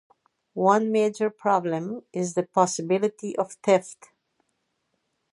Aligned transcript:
One 0.55 0.91
major 0.91 1.29
problem 1.29 2.01
is 2.11 2.33
the 2.33 2.41
possibility 2.41 3.37
of 3.37 3.51
theft. 3.61 4.09